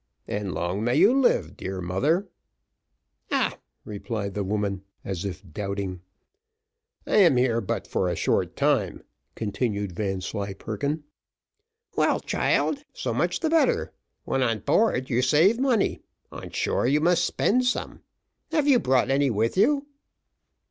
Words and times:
"And 0.27 0.51
long 0.51 0.83
may 0.83 0.95
you 0.95 1.13
live, 1.13 1.55
dear 1.55 1.79
mother." 1.79 2.27
"Ah," 3.31 3.55
replied 3.85 4.33
the 4.33 4.43
woman, 4.43 4.81
as 5.05 5.25
if 5.25 5.43
doubting. 5.53 6.01
"I 7.05 7.17
am 7.17 7.37
here 7.37 7.61
but 7.61 7.85
for 7.85 8.09
a 8.09 8.15
short 8.15 8.55
time," 8.55 9.03
continued 9.35 9.91
Vanslyperken. 9.91 11.03
"Well, 11.95 12.19
child, 12.19 12.83
so 12.93 13.13
much 13.13 13.41
the 13.41 13.49
better; 13.51 13.91
when 14.25 14.41
on 14.41 14.61
board 14.61 15.11
you 15.11 15.21
save 15.21 15.59
money, 15.59 16.01
on 16.31 16.49
shore 16.49 16.87
you 16.87 16.99
must 16.99 17.23
spend 17.23 17.65
some. 17.65 18.01
Have 18.51 18.67
you 18.67 18.79
brought 18.79 19.11
any 19.11 19.29
with 19.29 19.55
you?" 19.55 19.85